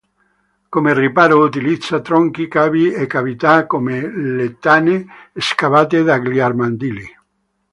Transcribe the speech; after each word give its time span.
Come 0.71 0.95
riparo 0.95 1.43
utilizza 1.43 2.01
tronchi 2.01 2.47
cavi 2.47 2.91
e 2.91 3.05
cavità 3.05 3.67
come 3.67 4.11
le 4.11 4.57
tane 4.57 5.05
scavate 5.35 6.01
dagli 6.01 6.39
armadilli. 6.39 7.07